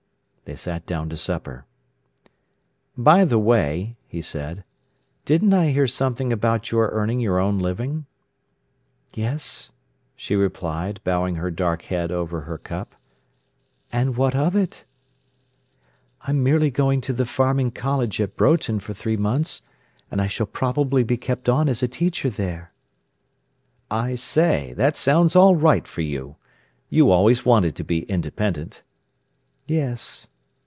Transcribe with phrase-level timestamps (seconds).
[0.43, 1.65] They sat down to supper.
[2.97, 4.65] "By the way," he said,
[5.23, 8.05] "didn't I hear something about your earning your own living?"
[9.13, 9.71] "Yes,"
[10.13, 12.95] she replied, bowing her dark head over her cup.
[13.93, 14.83] "And what of it?"
[16.23, 19.61] "I'm merely going to the farming college at Broughton for three months,
[20.11, 22.73] and I shall probably be kept on as a teacher there."
[23.89, 26.35] "I say—that sounds all right for you!
[26.89, 28.83] You always wanted to be independent."
[29.65, 30.27] "Yes.